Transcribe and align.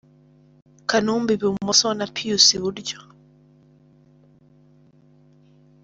Kanumba 0.89 1.31
i 1.35 1.37
Bumoso 1.41 1.89
na 1.99 2.05
Pius 2.15 2.47
i 2.57 2.57
Buryo. 2.63 2.99